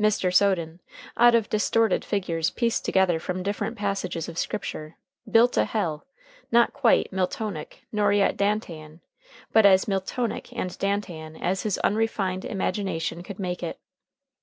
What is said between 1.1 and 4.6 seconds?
out of distorted figures pieced together from different passages of